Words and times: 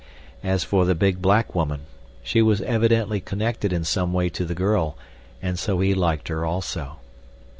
As 0.43 0.63
for 0.63 0.85
the 0.85 0.95
big 0.95 1.21
black 1.21 1.53
woman, 1.53 1.81
she 2.23 2.41
was 2.41 2.59
evidently 2.61 3.19
connected 3.19 3.71
in 3.71 3.83
some 3.83 4.13
way 4.13 4.29
to 4.29 4.45
the 4.45 4.55
girl, 4.55 4.97
and 5.43 5.59
so 5.59 5.79
he 5.79 5.93
liked 5.93 6.27
her, 6.29 6.43
also. 6.43 6.97